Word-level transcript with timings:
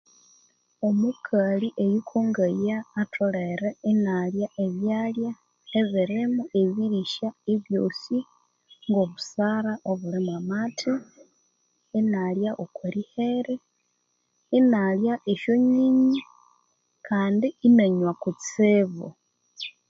Omukali 0.87 1.67
eyukongaya 1.83 2.77
atholere 3.01 3.69
inalya 3.91 4.47
ebyalya 4.65 5.31
ebirimo 5.79 6.43
ebirisya 6.61 7.29
ebyosi 7.53 8.19
ngo 8.87 8.99
obusara 9.05 9.73
obuli 9.91 10.19
mwa 10.25 10.35
amathi 10.41 10.93
inalya 11.99 12.51
okwa 12.63 12.87
lihere 12.95 13.55
inalya 14.57 15.13
esyonyinyi 15.33 16.21
kandi 17.07 17.47
inanywa 17.67 18.11
kutsibu 18.21 19.07